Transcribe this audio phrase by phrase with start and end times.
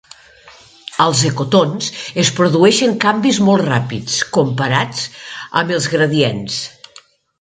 [1.03, 1.89] Als ecotons
[2.23, 5.05] es produeixen canvis molt ràpids, comparats
[5.63, 6.57] amb els gradients.